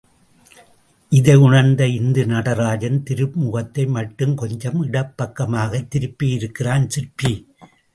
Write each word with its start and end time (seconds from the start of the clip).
இதை 1.09 1.35
உணர்ந்து 1.35 1.93
இந்த 1.93 2.25
நடராஜன் 2.25 3.03
திருமுகத்தை 3.03 3.87
மட்டும் 3.87 4.35
கொஞ்சம் 4.35 4.83
இடப்பக்கமாகத் 4.91 5.87
திருப்பியிருக்கிறான் 5.95 6.87
சிற்பி. 6.87 7.33